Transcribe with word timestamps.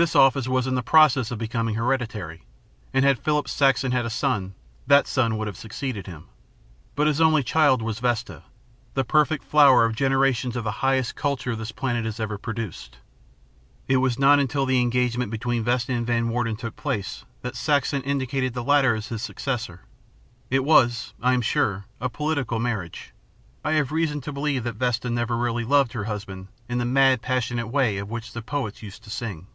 This 0.00 0.14
office 0.14 0.46
was 0.46 0.68
in 0.68 0.80
process 0.82 1.32
of 1.32 1.40
becoming 1.40 1.74
hereditary, 1.74 2.44
and 2.94 3.04
had 3.04 3.18
Philip 3.18 3.48
Saxon 3.48 3.90
had 3.90 4.06
a 4.06 4.10
son 4.10 4.54
that 4.86 5.08
son 5.08 5.36
would 5.36 5.48
have 5.48 5.56
succeeded 5.56 6.06
him. 6.06 6.26
But 6.94 7.08
his 7.08 7.20
only 7.20 7.42
child 7.42 7.82
was 7.82 7.98
Vesta, 7.98 8.44
the 8.94 9.02
perfect 9.02 9.42
flower 9.42 9.84
of 9.84 9.96
generations 9.96 10.54
of 10.54 10.62
the 10.62 10.70
highest 10.86 11.16
culture 11.16 11.56
this 11.56 11.72
planet 11.72 12.04
has 12.04 12.20
ever 12.20 12.38
produced. 12.38 12.98
It 13.88 13.96
was 13.96 14.20
not 14.20 14.38
until 14.38 14.66
the 14.66 14.80
engagement 14.80 15.32
between 15.32 15.64
Vesta 15.64 15.92
and 15.92 16.06
Van 16.06 16.28
Warden 16.28 16.54
took 16.54 16.76
place, 16.76 17.24
that 17.42 17.56
Saxon 17.56 18.02
indicated 18.02 18.54
the 18.54 18.62
latter 18.62 18.94
as 18.94 19.08
his 19.08 19.22
successor. 19.22 19.80
It 20.48 20.64
was, 20.64 21.12
I 21.20 21.32
am 21.34 21.42
sure, 21.42 21.86
a 22.00 22.08
political 22.08 22.60
marriage. 22.60 23.12
I 23.64 23.72
have 23.72 23.90
reason 23.90 24.20
to 24.20 24.32
believe 24.32 24.62
that 24.62 24.76
Vesta 24.76 25.10
never 25.10 25.36
really 25.36 25.64
loved 25.64 25.92
her 25.94 26.04
husband 26.04 26.46
in 26.68 26.78
the 26.78 26.84
mad 26.84 27.20
passionate 27.20 27.66
way 27.66 27.98
of 27.98 28.08
which 28.08 28.32
the 28.32 28.42
poets 28.42 28.80
used 28.80 29.02
to 29.02 29.10
sing. 29.10 29.48